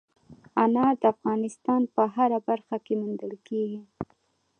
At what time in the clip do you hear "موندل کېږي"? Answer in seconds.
3.01-3.81